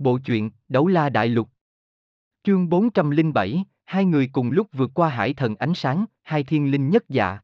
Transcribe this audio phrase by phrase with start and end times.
[0.00, 1.50] Bộ truyện Đấu La Đại Lục
[2.42, 6.90] Chương 407, hai người cùng lúc vượt qua hải thần ánh sáng, hai thiên linh
[6.90, 7.38] nhất dạ.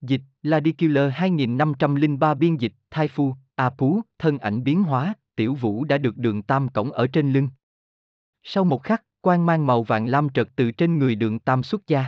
[0.00, 5.84] Dịch, Ladikiller 2503 biên dịch, thai phu, A Pú, thân ảnh biến hóa, tiểu vũ
[5.84, 7.48] đã được đường tam cổng ở trên lưng.
[8.42, 11.86] Sau một khắc, quang mang màu vàng lam trật từ trên người đường tam xuất
[11.86, 12.04] gia.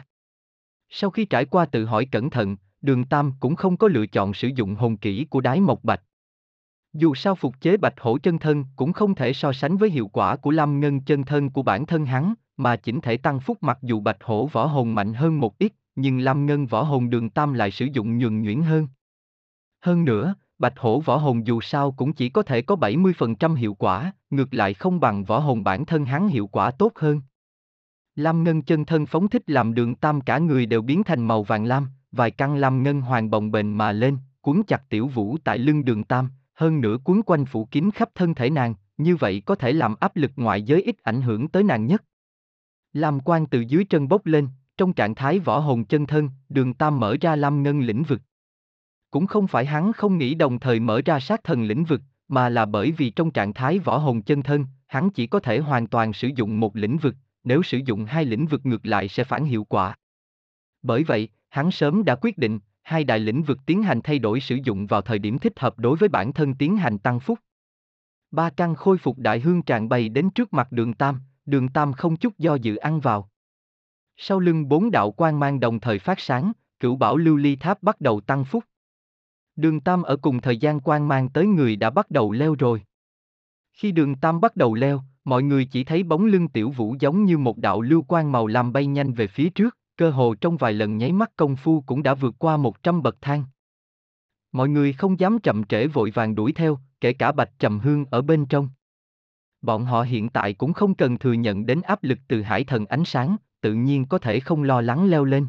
[0.88, 4.34] Sau khi trải qua tự hỏi cẩn thận, đường tam cũng không có lựa chọn
[4.34, 6.02] sử dụng hồn kỹ của đái mộc bạch.
[6.94, 10.08] Dù sao phục chế bạch hổ chân thân cũng không thể so sánh với hiệu
[10.08, 13.58] quả của lâm ngân chân thân của bản thân hắn, mà chỉnh thể tăng phúc
[13.60, 17.10] mặc dù bạch hổ võ hồn mạnh hơn một ít, nhưng lâm ngân võ hồn
[17.10, 18.88] đường tam lại sử dụng nhuần nhuyễn hơn.
[19.80, 23.74] Hơn nữa, bạch hổ võ hồn dù sao cũng chỉ có thể có 70% hiệu
[23.74, 27.20] quả, ngược lại không bằng võ hồn bản thân hắn hiệu quả tốt hơn.
[28.16, 31.42] Lam ngân chân thân phóng thích làm đường tam cả người đều biến thành màu
[31.42, 35.36] vàng lam, vài căn lam ngân hoàng bồng bềnh mà lên, cuốn chặt tiểu vũ
[35.44, 39.16] tại lưng đường tam, hơn nữa cuốn quanh phủ kín khắp thân thể nàng, như
[39.16, 42.04] vậy có thể làm áp lực ngoại giới ít ảnh hưởng tới nàng nhất.
[42.92, 46.74] Lam quan từ dưới chân bốc lên, trong trạng thái võ hồn chân thân, đường
[46.74, 48.20] tam mở ra lam ngân lĩnh vực.
[49.10, 52.48] Cũng không phải hắn không nghĩ đồng thời mở ra sát thần lĩnh vực, mà
[52.48, 55.86] là bởi vì trong trạng thái võ hồn chân thân, hắn chỉ có thể hoàn
[55.86, 59.24] toàn sử dụng một lĩnh vực, nếu sử dụng hai lĩnh vực ngược lại sẽ
[59.24, 59.96] phản hiệu quả.
[60.82, 64.40] Bởi vậy, hắn sớm đã quyết định, hai đại lĩnh vực tiến hành thay đổi
[64.40, 67.38] sử dụng vào thời điểm thích hợp đối với bản thân tiến hành tăng phúc.
[68.30, 71.92] Ba căn khôi phục đại hương trạng bày đến trước mặt đường Tam, đường Tam
[71.92, 73.30] không chút do dự ăn vào.
[74.16, 77.82] Sau lưng bốn đạo quan mang đồng thời phát sáng, cửu bảo lưu ly tháp
[77.82, 78.64] bắt đầu tăng phúc.
[79.56, 82.82] Đường Tam ở cùng thời gian quan mang tới người đã bắt đầu leo rồi.
[83.72, 87.24] Khi đường Tam bắt đầu leo, mọi người chỉ thấy bóng lưng tiểu vũ giống
[87.24, 90.56] như một đạo lưu quan màu lam bay nhanh về phía trước, cơ hồ trong
[90.56, 93.44] vài lần nháy mắt công phu cũng đã vượt qua 100 bậc thang.
[94.52, 98.04] Mọi người không dám chậm trễ vội vàng đuổi theo, kể cả Bạch Trầm Hương
[98.10, 98.68] ở bên trong.
[99.62, 102.86] Bọn họ hiện tại cũng không cần thừa nhận đến áp lực từ hải thần
[102.86, 105.46] ánh sáng, tự nhiên có thể không lo lắng leo lên.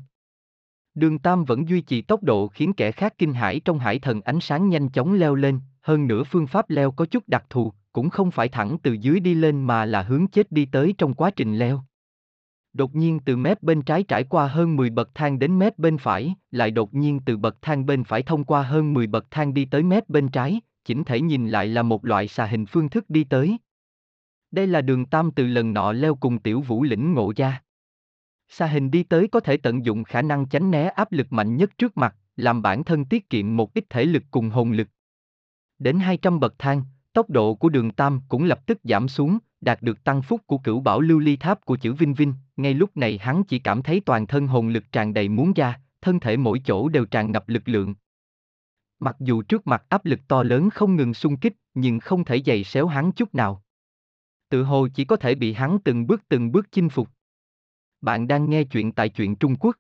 [0.96, 4.22] Đường Tam vẫn duy trì tốc độ khiến kẻ khác kinh hãi trong hải thần
[4.22, 7.74] ánh sáng nhanh chóng leo lên, hơn nữa phương pháp leo có chút đặc thù,
[7.94, 11.14] cũng không phải thẳng từ dưới đi lên mà là hướng chết đi tới trong
[11.14, 11.84] quá trình leo.
[12.76, 15.98] Đột nhiên từ mép bên trái trải qua hơn 10 bậc thang đến mép bên
[15.98, 19.54] phải, lại đột nhiên từ bậc thang bên phải thông qua hơn 10 bậc thang
[19.54, 22.90] đi tới mép bên trái, chỉnh thể nhìn lại là một loại xà hình phương
[22.90, 23.58] thức đi tới.
[24.52, 27.62] Đây là đường tam từ lần nọ leo cùng tiểu vũ lĩnh ngộ ra.
[28.50, 31.58] Xà hình đi tới có thể tận dụng khả năng tránh né áp lực mạnh
[31.58, 34.88] nhất trước mặt, làm bản thân tiết kiệm một ít thể lực cùng hồn lực.
[35.80, 39.82] Đến 200 bậc thang, tốc độ của đường tam cũng lập tức giảm xuống, đạt
[39.82, 42.98] được tăng phúc của cửu bảo lưu ly tháp của chữ Vinh Vinh, ngay lúc
[42.98, 46.38] này hắn chỉ cảm thấy toàn thân hồn lực tràn đầy muốn ra, thân thể
[46.38, 47.96] mỗi chỗ đều tràn ngập lực lượng.
[49.00, 52.42] Mặc dù trước mặt áp lực to lớn không ngừng xung kích, nhưng không thể
[52.46, 53.64] giày xéo hắn chút nào.
[54.50, 57.10] Tự hồ chỉ có thể bị hắn từng bước từng bước chinh phục.
[58.02, 59.76] Bạn đang nghe chuyện tại truyện Trung Quốc.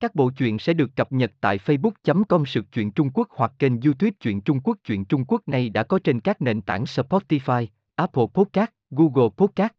[0.00, 3.80] Các bộ truyện sẽ được cập nhật tại facebook.com sự truyện Trung Quốc hoặc kênh
[3.80, 4.76] youtube truyện Trung Quốc.
[4.84, 9.72] Truyện Trung Quốc này đã có trên các nền tảng Spotify, Apple Podcast, Google Podcast.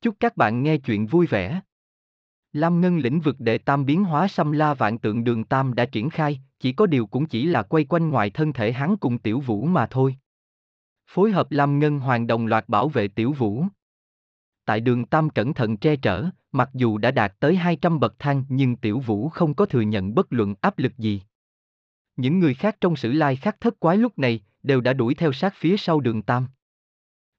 [0.00, 1.60] Chúc các bạn nghe chuyện vui vẻ.
[2.52, 5.84] Lam Ngân lĩnh vực đệ tam biến hóa xâm la vạn tượng đường tam đã
[5.84, 9.18] triển khai, chỉ có điều cũng chỉ là quay quanh ngoài thân thể hắn cùng
[9.18, 10.16] tiểu vũ mà thôi.
[11.06, 13.64] Phối hợp Lam Ngân hoàng đồng loạt bảo vệ tiểu vũ.
[14.64, 18.44] Tại đường tam cẩn thận che chở, mặc dù đã đạt tới 200 bậc thang
[18.48, 21.22] nhưng tiểu vũ không có thừa nhận bất luận áp lực gì.
[22.16, 25.32] Những người khác trong sử lai khắc thất quái lúc này, đều đã đuổi theo
[25.32, 26.46] sát phía sau đường tam.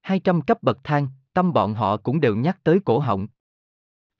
[0.08, 3.28] 200 cấp bậc thang, tâm bọn họ cũng đều nhắc tới cổ họng.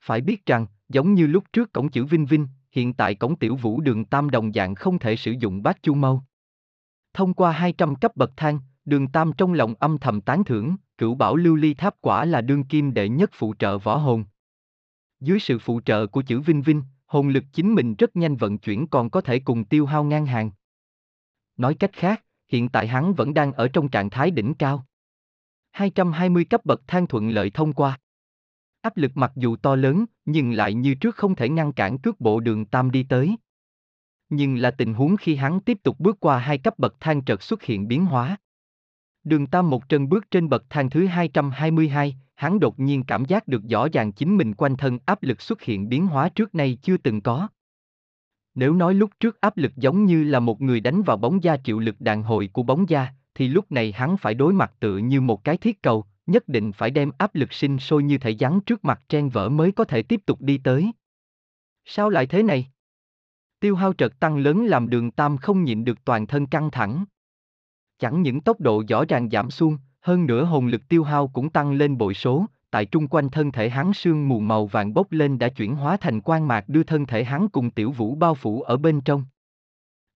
[0.00, 3.56] Phải biết rằng, giống như lúc trước cổng chữ Vinh Vinh, hiện tại cổng tiểu
[3.56, 6.22] vũ đường tam đồng dạng không thể sử dụng bát chu mâu.
[7.14, 11.14] Thông qua 200 cấp bậc thang, đường tam trong lòng âm thầm tán thưởng, cửu
[11.14, 14.24] bảo lưu ly tháp quả là đương kim đệ nhất phụ trợ võ hồn.
[15.20, 18.58] Dưới sự phụ trợ của chữ Vinh Vinh, hồn lực chính mình rất nhanh vận
[18.58, 20.50] chuyển còn có thể cùng tiêu hao ngang hàng.
[21.56, 24.84] Nói cách khác, hiện tại hắn vẫn đang ở trong trạng thái đỉnh cao.
[25.78, 27.98] 220 cấp bậc thang thuận lợi thông qua.
[28.82, 32.20] Áp lực mặc dù to lớn, nhưng lại như trước không thể ngăn cản cước
[32.20, 33.36] bộ đường Tam đi tới.
[34.28, 37.42] Nhưng là tình huống khi hắn tiếp tục bước qua hai cấp bậc thang trật
[37.42, 38.36] xuất hiện biến hóa.
[39.24, 43.48] Đường Tam một chân bước trên bậc thang thứ 222, hắn đột nhiên cảm giác
[43.48, 46.78] được rõ ràng chính mình quanh thân áp lực xuất hiện biến hóa trước nay
[46.82, 47.48] chưa từng có.
[48.54, 51.56] Nếu nói lúc trước áp lực giống như là một người đánh vào bóng da
[51.56, 53.08] chịu lực đàn hồi của bóng da,
[53.38, 56.72] thì lúc này hắn phải đối mặt tự như một cái thiết cầu, nhất định
[56.72, 59.84] phải đem áp lực sinh sôi như thể rắn trước mặt trên vỡ mới có
[59.84, 60.92] thể tiếp tục đi tới.
[61.84, 62.68] Sao lại thế này?
[63.60, 67.04] Tiêu hao trật tăng lớn làm đường tam không nhịn được toàn thân căng thẳng.
[67.98, 71.50] Chẳng những tốc độ rõ ràng giảm xuống, Hơn nữa hồn lực tiêu hao cũng
[71.50, 75.12] tăng lên bội số, tại trung quanh thân thể hắn sương mù màu vàng bốc
[75.12, 78.34] lên đã chuyển hóa thành quang mạc đưa thân thể hắn cùng tiểu vũ bao
[78.34, 79.24] phủ ở bên trong.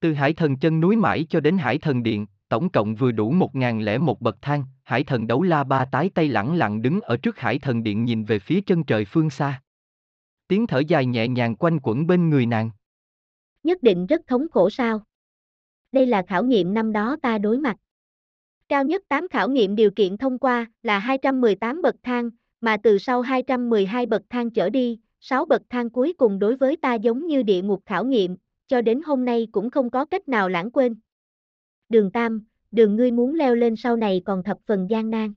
[0.00, 3.31] Từ hải thần chân núi mãi cho đến hải thần điện, tổng cộng vừa đủ
[3.31, 6.82] một ngàn lẻ một bậc thang, hải thần đấu la ba tái tay lẳng lặng
[6.82, 9.62] đứng ở trước hải thần điện nhìn về phía chân trời phương xa.
[10.49, 12.70] Tiếng thở dài nhẹ nhàng quanh quẩn bên người nàng.
[13.62, 15.02] Nhất định rất thống khổ sao?
[15.93, 17.76] Đây là khảo nghiệm năm đó ta đối mặt.
[18.69, 22.99] Cao nhất 8 khảo nghiệm điều kiện thông qua là 218 bậc thang, mà từ
[22.99, 27.26] sau 212 bậc thang trở đi, 6 bậc thang cuối cùng đối với ta giống
[27.26, 28.37] như địa ngục khảo nghiệm,
[28.69, 30.94] cho đến hôm nay cũng không có cách nào lãng quên.
[31.92, 35.32] Đường Tam, đường ngươi muốn leo lên sau này còn thập phần gian nan.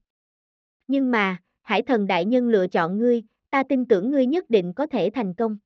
[0.87, 4.73] Nhưng mà, hải thần đại nhân lựa chọn ngươi, ta tin tưởng ngươi nhất định
[4.73, 5.57] có thể thành công.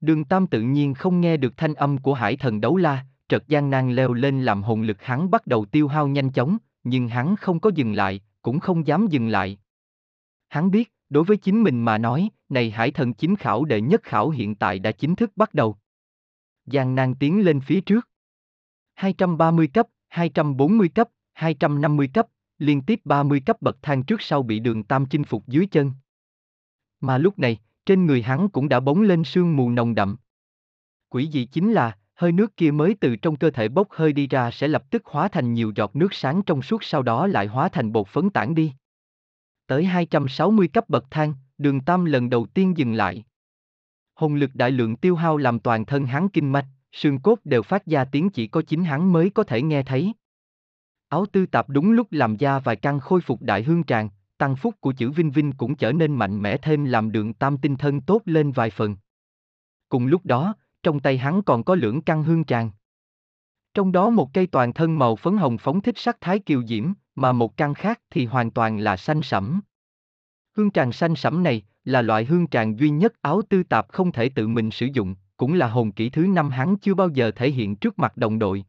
[0.00, 3.48] Đường Tam tự nhiên không nghe được thanh âm của hải thần đấu la, trật
[3.48, 7.08] gian nan leo lên làm hồn lực hắn bắt đầu tiêu hao nhanh chóng, nhưng
[7.08, 9.58] hắn không có dừng lại, cũng không dám dừng lại.
[10.48, 14.02] Hắn biết, đối với chính mình mà nói, này hải thần chính khảo đệ nhất
[14.02, 15.76] khảo hiện tại đã chính thức bắt đầu.
[16.66, 18.08] Giang nan tiến lên phía trước.
[18.94, 22.26] 230 cấp, 240 cấp, 250 cấp,
[22.58, 25.92] liên tiếp 30 cấp bậc thang trước sau bị đường tam chinh phục dưới chân.
[27.00, 30.16] Mà lúc này, trên người hắn cũng đã bóng lên sương mù nồng đậm.
[31.08, 34.26] Quỷ dị chính là, hơi nước kia mới từ trong cơ thể bốc hơi đi
[34.26, 37.46] ra sẽ lập tức hóa thành nhiều giọt nước sáng trong suốt sau đó lại
[37.46, 38.72] hóa thành bột phấn tản đi.
[39.66, 43.24] Tới 260 cấp bậc thang, đường tam lần đầu tiên dừng lại.
[44.14, 46.66] Hồn lực đại lượng tiêu hao làm toàn thân hắn kinh mạch,
[46.96, 50.12] xương cốt đều phát ra tiếng chỉ có chính hắn mới có thể nghe thấy.
[51.08, 54.08] Áo tư tạp đúng lúc làm da vài căn khôi phục đại hương tràng,
[54.38, 57.58] tăng phúc của chữ Vinh Vinh cũng trở nên mạnh mẽ thêm làm đường tam
[57.58, 58.96] tinh thân tốt lên vài phần.
[59.88, 62.70] Cùng lúc đó, trong tay hắn còn có lưỡng căn hương tràng.
[63.74, 66.92] Trong đó một cây toàn thân màu phấn hồng phóng thích sắc thái kiều diễm,
[67.14, 69.60] mà một căn khác thì hoàn toàn là xanh sẫm.
[70.56, 74.12] Hương tràng xanh sẫm này là loại hương tràng duy nhất áo tư tạp không
[74.12, 77.30] thể tự mình sử dụng, cũng là hồn kỹ thứ năm hắn chưa bao giờ
[77.30, 78.64] thể hiện trước mặt đồng đội.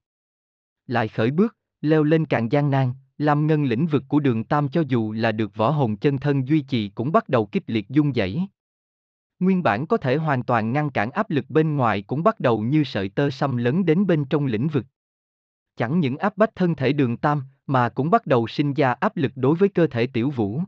[0.88, 4.70] Lại khởi bước, leo lên càng gian nan, làm ngân lĩnh vực của đường Tam
[4.70, 7.90] cho dù là được võ hồn chân thân duy trì cũng bắt đầu kích liệt
[7.90, 8.42] dung dẫy.
[9.40, 12.62] Nguyên bản có thể hoàn toàn ngăn cản áp lực bên ngoài cũng bắt đầu
[12.62, 14.86] như sợi tơ xâm lấn đến bên trong lĩnh vực.
[15.76, 19.18] Chẳng những áp bách thân thể đường Tam, mà cũng bắt đầu sinh ra áp
[19.18, 20.62] lực đối với cơ thể tiểu vũ.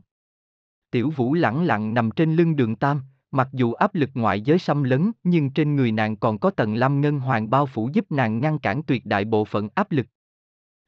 [0.90, 4.58] Tiểu vũ lẳng lặng nằm trên lưng đường Tam, mặc dù áp lực ngoại giới
[4.58, 8.12] xâm lấn nhưng trên người nàng còn có tầng lâm ngân hoàng bao phủ giúp
[8.12, 10.06] nàng ngăn cản tuyệt đại bộ phận áp lực.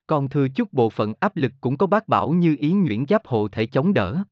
[0.06, 3.26] Còn thừa chút bộ phận áp lực cũng có bác bảo như ý nguyễn giáp
[3.26, 4.22] hộ thể chống đỡ.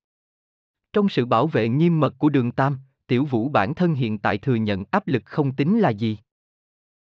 [0.93, 4.39] Trong sự bảo vệ nghiêm mật của đường Tam, tiểu vũ bản thân hiện tại
[4.39, 6.19] thừa nhận áp lực không tính là gì.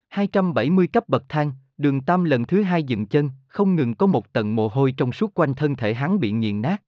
[0.09, 4.33] 270 cấp bậc thang, đường Tam lần thứ hai dựng chân, không ngừng có một
[4.33, 6.83] tầng mồ hôi trong suốt quanh thân thể hắn bị nghiền nát.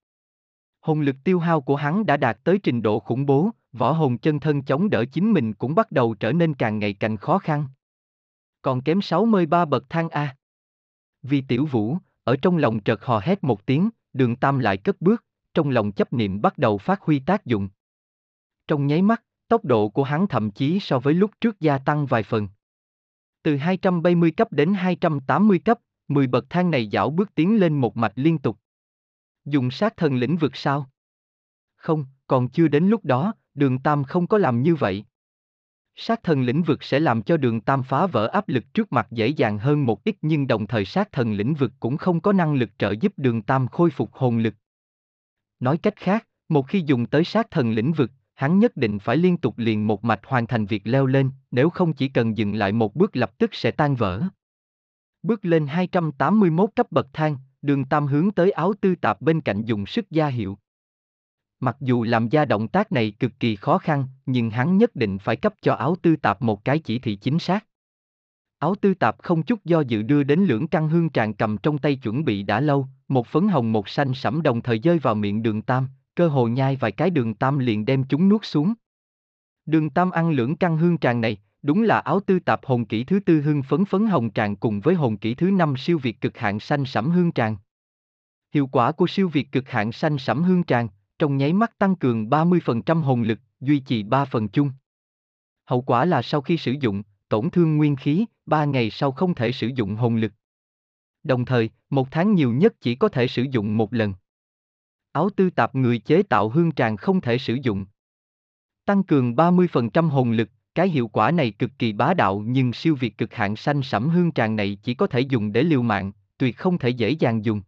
[0.79, 4.18] Hồn lực tiêu hao của hắn đã đạt tới trình độ khủng bố, võ hồn
[4.18, 7.38] chân thân chống đỡ chính mình cũng bắt đầu trở nên càng ngày càng khó
[7.38, 7.68] khăn.
[8.62, 10.35] Còn kém 63 bậc thang A.
[11.21, 15.01] Vì tiểu vũ, ở trong lòng chợt hò hét một tiếng, đường tam lại cất
[15.01, 17.69] bước, trong lòng chấp niệm bắt đầu phát huy tác dụng.
[18.68, 22.06] Trong nháy mắt, tốc độ của hắn thậm chí so với lúc trước gia tăng
[22.06, 22.47] vài phần.
[23.44, 27.97] Từ 270 cấp đến 280 cấp, 10 bậc thang này dạo bước tiến lên một
[27.97, 28.57] mạch liên tục.
[29.45, 30.89] Dùng sát thần lĩnh vực sao?
[31.75, 35.05] Không, còn chưa đến lúc đó, đường Tam không có làm như vậy.
[35.95, 39.07] Sát thần lĩnh vực sẽ làm cho đường Tam phá vỡ áp lực trước mặt
[39.11, 42.33] dễ dàng hơn một ít nhưng đồng thời sát thần lĩnh vực cũng không có
[42.33, 44.53] năng lực trợ giúp đường Tam khôi phục hồn lực.
[45.59, 49.17] Nói cách khác, một khi dùng tới sát thần lĩnh vực, hắn nhất định phải
[49.17, 52.55] liên tục liền một mạch hoàn thành việc leo lên, nếu không chỉ cần dừng
[52.55, 54.23] lại một bước lập tức sẽ tan vỡ.
[55.23, 59.63] Bước lên 281 cấp bậc thang, đường Tam hướng tới áo tư tạp bên cạnh
[59.63, 60.57] dùng sức gia hiệu.
[61.63, 65.18] Mặc dù làm ra động tác này cực kỳ khó khăn, nhưng hắn nhất định
[65.18, 67.65] phải cấp cho áo tư tạp một cái chỉ thị chính xác.
[68.59, 71.77] Áo tư tạp không chút do dự đưa đến lưỡng căn hương tràn cầm trong
[71.77, 75.15] tay chuẩn bị đã lâu, một phấn hồng một xanh sẫm đồng thời rơi vào
[75.15, 78.73] miệng đường tam, cơ hồ nhai vài cái đường tam liền đem chúng nuốt xuống.
[79.65, 83.03] Đường tam ăn lưỡng căn hương tràn này, đúng là áo tư tạp hồn kỹ
[83.03, 86.21] thứ tư hương phấn phấn hồng tràn cùng với hồn kỹ thứ năm siêu việt
[86.21, 87.57] cực hạn xanh sẫm hương tràn.
[88.53, 90.87] Hiệu quả của siêu việt cực hạn xanh sẫm hương tràn,
[91.21, 94.71] trong nháy mắt tăng cường 30% hồn lực, duy trì 3 phần chung.
[95.66, 99.35] Hậu quả là sau khi sử dụng, tổn thương nguyên khí, 3 ngày sau không
[99.35, 100.31] thể sử dụng hồn lực.
[101.23, 104.13] Đồng thời, một tháng nhiều nhất chỉ có thể sử dụng một lần.
[105.11, 107.85] Áo tư tạp người chế tạo hương tràng không thể sử dụng.
[108.85, 112.95] Tăng cường 30% hồn lực, cái hiệu quả này cực kỳ bá đạo nhưng siêu
[112.95, 116.11] việt cực hạn xanh sẫm hương tràng này chỉ có thể dùng để liều mạng,
[116.37, 117.61] tuyệt không thể dễ dàng dùng.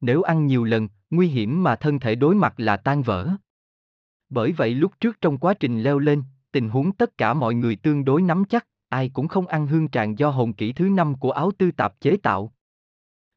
[0.00, 3.28] Nếu ăn nhiều lần, nguy hiểm mà thân thể đối mặt là tan vỡ.
[4.30, 7.76] Bởi vậy lúc trước trong quá trình leo lên, tình huống tất cả mọi người
[7.76, 11.14] tương đối nắm chắc, ai cũng không ăn hương tràng do hồn kỹ thứ năm
[11.14, 12.52] của áo tư tạp chế tạo.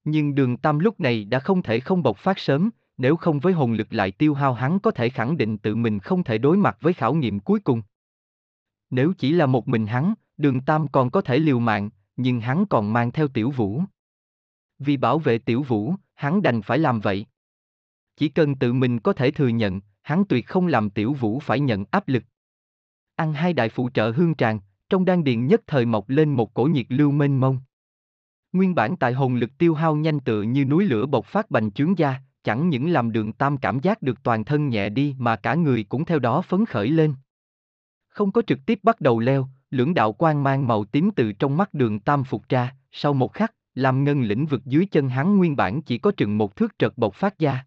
[0.03, 3.53] Nhưng đường tam lúc này đã không thể không bộc phát sớm, nếu không với
[3.53, 6.57] hồn lực lại tiêu hao hắn có thể khẳng định tự mình không thể đối
[6.57, 7.81] mặt với khảo nghiệm cuối cùng.
[8.89, 12.65] Nếu chỉ là một mình hắn, đường tam còn có thể liều mạng, nhưng hắn
[12.65, 13.81] còn mang theo tiểu vũ.
[14.79, 17.25] Vì bảo vệ tiểu vũ, hắn đành phải làm vậy.
[18.17, 21.59] Chỉ cần tự mình có thể thừa nhận, hắn tuyệt không làm tiểu vũ phải
[21.59, 22.23] nhận áp lực.
[23.15, 26.53] Ăn hai đại phụ trợ hương tràng, trong đan điền nhất thời mọc lên một
[26.53, 27.59] cổ nhiệt lưu mênh mông.
[28.53, 31.71] Nguyên bản tại hồn lực tiêu hao nhanh tựa như núi lửa bộc phát bành
[31.71, 35.35] trướng da, chẳng những làm đường tam cảm giác được toàn thân nhẹ đi mà
[35.35, 37.15] cả người cũng theo đó phấn khởi lên.
[38.07, 41.57] Không có trực tiếp bắt đầu leo, lưỡng đạo quang mang màu tím từ trong
[41.57, 45.37] mắt đường tam phục ra, sau một khắc, làm ngân lĩnh vực dưới chân hắn
[45.37, 47.65] nguyên bản chỉ có chừng một thước trật bộc phát ra.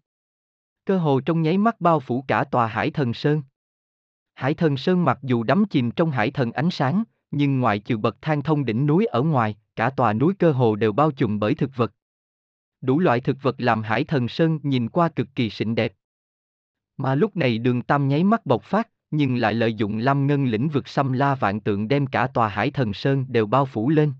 [0.89, 3.41] Cơ hồ trong nháy mắt bao phủ cả tòa hải thần sơn.
[4.33, 7.97] Hải thần sơn mặc dù đắm chìm trong hải thần ánh sáng, nhưng ngoại trừ
[7.97, 11.39] bậc thang thông đỉnh núi ở ngoài, cả tòa núi cơ hồ đều bao trùm
[11.39, 11.93] bởi thực vật.
[12.81, 15.93] Đủ loại thực vật làm hải thần sơn nhìn qua cực kỳ xinh đẹp.
[16.97, 20.45] Mà lúc này đường tam nháy mắt bộc phát, nhưng lại lợi dụng lâm ngân
[20.45, 23.89] lĩnh vực xâm la vạn tượng đem cả tòa hải thần sơn đều bao phủ
[23.89, 24.13] lên.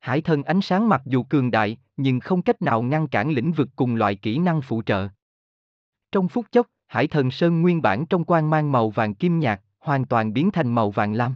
[0.00, 3.52] Hải thần ánh sáng mặc dù cường đại, nhưng không cách nào ngăn cản lĩnh
[3.52, 5.08] vực cùng loại kỹ năng phụ trợ.
[6.12, 9.60] Trong phút chốc, hải thần sơn nguyên bản trong quang mang màu vàng kim nhạt,
[9.78, 11.34] hoàn toàn biến thành màu vàng lam.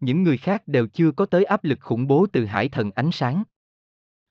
[0.00, 3.10] Những người khác đều chưa có tới áp lực khủng bố từ hải thần ánh
[3.12, 3.42] sáng.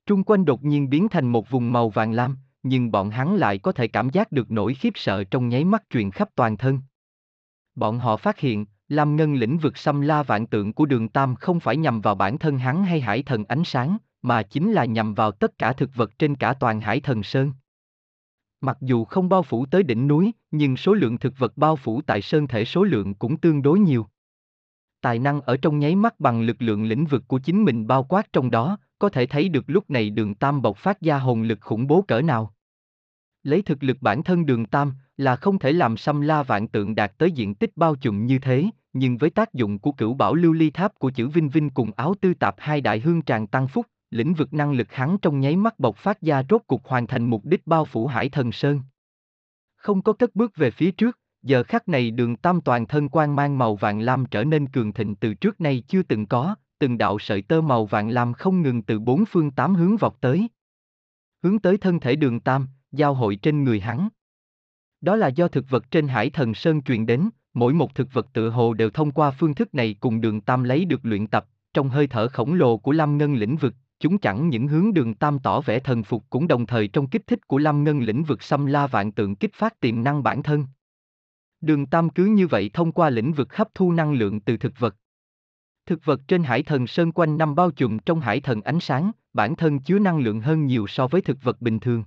[0.05, 3.57] Trung quanh đột nhiên biến thành một vùng màu vàng lam, nhưng bọn hắn lại
[3.57, 6.79] có thể cảm giác được nỗi khiếp sợ trong nháy mắt truyền khắp toàn thân.
[7.75, 11.35] Bọn họ phát hiện, Lam Ngân lĩnh vực xâm la vạn tượng của đường Tam
[11.35, 14.85] không phải nhằm vào bản thân hắn hay hải thần ánh sáng, mà chính là
[14.85, 17.53] nhằm vào tất cả thực vật trên cả toàn hải thần sơn.
[18.61, 22.01] Mặc dù không bao phủ tới đỉnh núi, nhưng số lượng thực vật bao phủ
[22.01, 24.07] tại sơn thể số lượng cũng tương đối nhiều.
[25.01, 28.03] Tài năng ở trong nháy mắt bằng lực lượng lĩnh vực của chính mình bao
[28.03, 31.41] quát trong đó, có thể thấy được lúc này đường Tam bộc phát ra hồn
[31.41, 32.53] lực khủng bố cỡ nào.
[33.43, 36.95] Lấy thực lực bản thân đường Tam, là không thể làm xâm la vạn tượng
[36.95, 40.35] đạt tới diện tích bao trùm như thế, nhưng với tác dụng của cửu bảo
[40.35, 43.47] lưu ly tháp của chữ Vinh Vinh cùng áo tư tạp hai đại hương tràng
[43.47, 46.87] tăng phúc, lĩnh vực năng lực hắn trong nháy mắt bộc phát ra rốt cục
[46.87, 48.81] hoàn thành mục đích bao phủ hải thần sơn.
[49.75, 53.35] Không có cất bước về phía trước, giờ khắc này đường tam toàn thân quang
[53.35, 56.97] mang màu vàng lam trở nên cường thịnh từ trước nay chưa từng có, từng
[56.97, 60.49] đạo sợi tơ màu vàng lam không ngừng từ bốn phương tám hướng vọt tới.
[61.43, 64.09] Hướng tới thân thể đường tam, giao hội trên người hắn.
[65.01, 68.27] Đó là do thực vật trên hải thần sơn truyền đến, mỗi một thực vật
[68.33, 71.45] tự hồ đều thông qua phương thức này cùng đường tam lấy được luyện tập,
[71.73, 75.13] trong hơi thở khổng lồ của Lâm Ngân lĩnh vực, chúng chẳng những hướng đường
[75.13, 78.23] tam tỏ vẻ thần phục cũng đồng thời trong kích thích của Lâm Ngân lĩnh
[78.23, 80.65] vực xâm la vạn tượng kích phát tiềm năng bản thân.
[81.61, 84.73] Đường tam cứ như vậy thông qua lĩnh vực hấp thu năng lượng từ thực
[84.79, 84.95] vật.
[85.85, 89.11] Thực vật trên hải thần sơn quanh năm bao trùm trong hải thần ánh sáng,
[89.33, 92.03] bản thân chứa năng lượng hơn nhiều so với thực vật bình thường.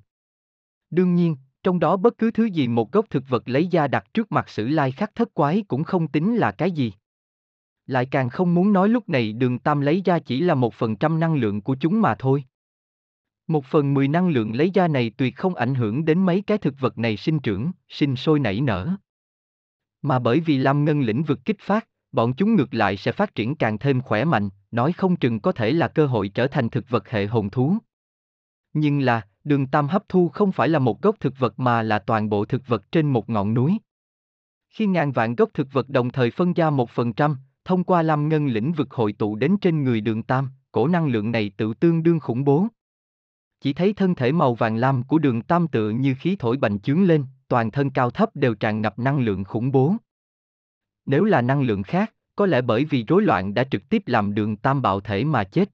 [0.91, 4.15] Đương nhiên, trong đó bất cứ thứ gì một gốc thực vật lấy ra đặt
[4.15, 6.93] trước mặt sử lai khắc thất quái cũng không tính là cái gì.
[7.87, 10.97] Lại càng không muốn nói lúc này đường tam lấy ra chỉ là một phần
[10.97, 12.45] trăm năng lượng của chúng mà thôi.
[13.47, 16.59] Một phần mười năng lượng lấy ra này tuyệt không ảnh hưởng đến mấy cái
[16.59, 18.97] thực vật này sinh trưởng, sinh sôi nảy nở.
[20.03, 23.35] Mà bởi vì Lam Ngân lĩnh vực kích phát, bọn chúng ngược lại sẽ phát
[23.35, 26.71] triển càng thêm khỏe mạnh, nói không chừng có thể là cơ hội trở thành
[26.71, 27.77] thực vật hệ hồn thú.
[28.73, 31.99] Nhưng là, đường tam hấp thu không phải là một gốc thực vật mà là
[31.99, 33.79] toàn bộ thực vật trên một ngọn núi.
[34.69, 38.03] Khi ngàn vạn gốc thực vật đồng thời phân ra một phần trăm, thông qua
[38.03, 41.51] lam ngân lĩnh vực hội tụ đến trên người đường tam, cổ năng lượng này
[41.57, 42.67] tự tương đương khủng bố.
[43.61, 46.81] Chỉ thấy thân thể màu vàng lam của đường tam tự như khí thổi bành
[46.81, 49.95] trướng lên, toàn thân cao thấp đều tràn ngập năng lượng khủng bố.
[51.07, 54.35] Nếu là năng lượng khác, có lẽ bởi vì rối loạn đã trực tiếp làm
[54.35, 55.71] đường tam bạo thể mà chết.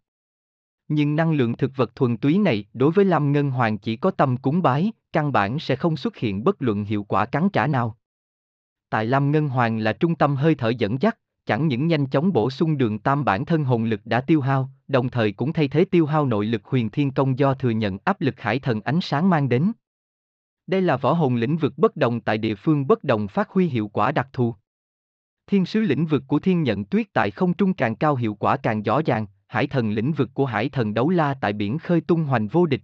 [0.89, 4.11] Nhưng năng lượng thực vật thuần túy này đối với Lam Ngân Hoàng chỉ có
[4.11, 7.67] tâm cúng bái, căn bản sẽ không xuất hiện bất luận hiệu quả cắn trả
[7.67, 7.99] nào.
[8.91, 11.19] Tại Lam Ngân Hoàng là trung tâm hơi thở dẫn dắt,
[11.51, 14.71] chẳng những nhanh chóng bổ sung đường tam bản thân hồn lực đã tiêu hao,
[14.89, 17.99] đồng thời cũng thay thế tiêu hao nội lực huyền thiên công do thừa nhận
[18.05, 19.73] áp lực hải thần ánh sáng mang đến.
[20.67, 23.67] Đây là võ hồn lĩnh vực bất đồng tại địa phương bất đồng phát huy
[23.67, 24.55] hiệu quả đặc thù.
[25.47, 28.57] Thiên sứ lĩnh vực của thiên nhận tuyết tại không trung càng cao hiệu quả
[28.57, 32.01] càng rõ ràng, hải thần lĩnh vực của hải thần đấu la tại biển khơi
[32.01, 32.83] tung hoành vô địch.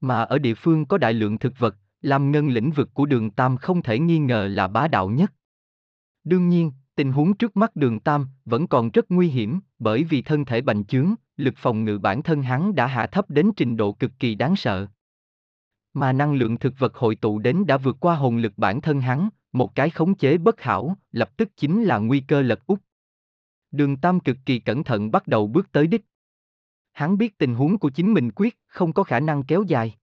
[0.00, 3.30] Mà ở địa phương có đại lượng thực vật, làm ngân lĩnh vực của đường
[3.30, 5.32] Tam không thể nghi ngờ là bá đạo nhất.
[6.24, 10.22] Đương nhiên, tình huống trước mắt đường Tam vẫn còn rất nguy hiểm, bởi vì
[10.22, 13.76] thân thể bành chướng, lực phòng ngự bản thân hắn đã hạ thấp đến trình
[13.76, 14.86] độ cực kỳ đáng sợ.
[15.94, 19.00] Mà năng lượng thực vật hội tụ đến đã vượt qua hồn lực bản thân
[19.00, 22.78] hắn, một cái khống chế bất hảo, lập tức chính là nguy cơ lật úp.
[23.70, 26.04] Đường Tam cực kỳ cẩn thận bắt đầu bước tới đích.
[26.92, 29.94] Hắn biết tình huống của chính mình quyết, không có khả năng kéo dài.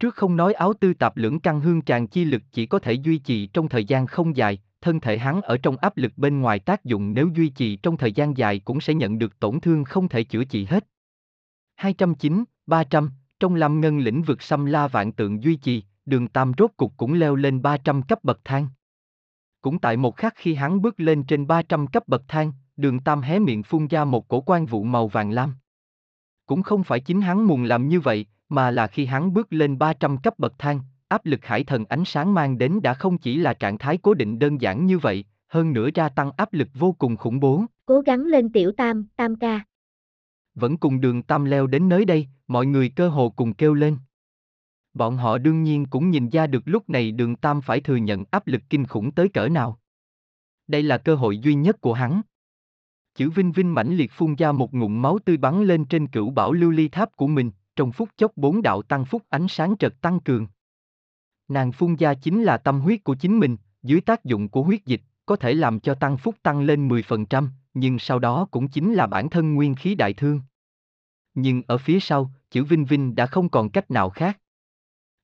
[0.00, 2.92] Trước không nói áo tư tạp lưỡng căn hương tràn chi lực chỉ có thể
[2.92, 6.40] duy trì trong thời gian không dài, thân thể hắn ở trong áp lực bên
[6.40, 9.60] ngoài tác dụng nếu duy trì trong thời gian dài cũng sẽ nhận được tổn
[9.60, 10.86] thương không thể chữa trị hết.
[11.76, 16.52] 209, 300, trong lâm ngân lĩnh vực xâm la vạn tượng duy trì, đường tam
[16.58, 18.68] rốt cục cũng leo lên 300 cấp bậc thang.
[19.60, 23.20] Cũng tại một khắc khi hắn bước lên trên 300 cấp bậc thang, đường tam
[23.20, 25.54] hé miệng phun ra một cổ quan vụ màu vàng lam.
[26.46, 29.78] Cũng không phải chính hắn muốn làm như vậy, mà là khi hắn bước lên
[29.78, 33.36] 300 cấp bậc thang, áp lực hải thần ánh sáng mang đến đã không chỉ
[33.36, 36.68] là trạng thái cố định đơn giản như vậy, hơn nữa gia tăng áp lực
[36.74, 37.64] vô cùng khủng bố.
[37.86, 39.60] Cố gắng lên tiểu tam, tam ca.
[40.54, 43.96] Vẫn cùng đường tam leo đến nơi đây, mọi người cơ hồ cùng kêu lên.
[44.94, 48.24] Bọn họ đương nhiên cũng nhìn ra được lúc này đường tam phải thừa nhận
[48.30, 49.78] áp lực kinh khủng tới cỡ nào.
[50.66, 52.22] Đây là cơ hội duy nhất của hắn.
[53.14, 56.30] Chữ Vinh Vinh mãnh liệt phun ra một ngụm máu tươi bắn lên trên cửu
[56.30, 59.74] bảo lưu ly tháp của mình, trong phút chốc bốn đạo tăng phúc ánh sáng
[59.78, 60.46] trật tăng cường.
[61.48, 64.84] Nàng phun ra chính là tâm huyết của chính mình, dưới tác dụng của huyết
[64.84, 68.94] dịch, có thể làm cho tăng phúc tăng lên 10%, nhưng sau đó cũng chính
[68.94, 70.40] là bản thân nguyên khí đại thương.
[71.34, 74.38] Nhưng ở phía sau, chữ Vinh Vinh đã không còn cách nào khác.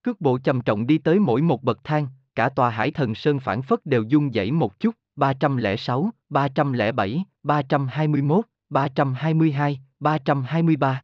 [0.02, 3.40] Cước bộ trầm trọng đi tới mỗi một bậc thang, cả tòa hải thần sơn
[3.40, 11.02] phản phất đều rung dãy một chút, 306, 307, 321, 322, 323.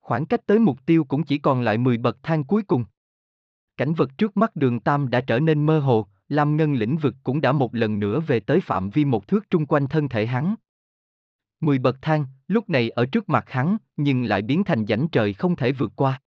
[0.00, 2.84] Khoảng cách tới mục tiêu cũng chỉ còn lại 10 bậc thang cuối cùng.
[3.78, 7.14] Cảnh vật trước mắt đường Tam đã trở nên mơ hồ, Lam Ngân lĩnh vực
[7.22, 10.26] cũng đã một lần nữa về tới phạm vi một thước trung quanh thân thể
[10.26, 10.54] hắn.
[11.60, 15.32] Mười bậc thang, lúc này ở trước mặt hắn, nhưng lại biến thành rãnh trời
[15.32, 16.20] không thể vượt qua.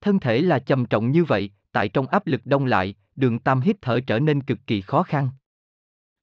[0.00, 3.60] Thân thể là trầm trọng như vậy, tại trong áp lực đông lại, đường Tam
[3.60, 5.28] hít thở trở nên cực kỳ khó khăn.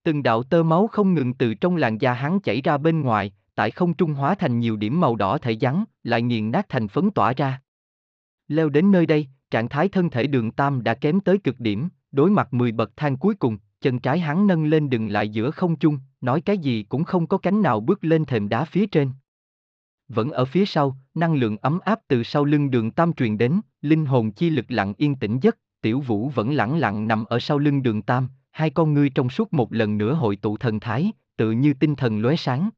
[0.03, 3.33] Từng đạo tơ máu không ngừng từ trong làn da hắn chảy ra bên ngoài,
[3.55, 6.87] tại không trung hóa thành nhiều điểm màu đỏ thể rắn, lại nghiền nát thành
[6.87, 7.61] phấn tỏa ra.
[8.47, 11.89] Leo đến nơi đây, trạng thái thân thể đường Tam đã kém tới cực điểm,
[12.11, 15.51] đối mặt 10 bậc thang cuối cùng, chân trái hắn nâng lên đừng lại giữa
[15.51, 18.87] không trung, nói cái gì cũng không có cánh nào bước lên thềm đá phía
[18.87, 19.11] trên.
[20.07, 23.61] Vẫn ở phía sau, năng lượng ấm áp từ sau lưng đường Tam truyền đến,
[23.81, 27.39] linh hồn chi lực lặng yên tĩnh giấc, tiểu vũ vẫn lặng lặng nằm ở
[27.39, 30.79] sau lưng đường Tam, hai con ngươi trong suốt một lần nữa hội tụ thần
[30.79, 32.69] thái, tự như tinh thần lóe sáng.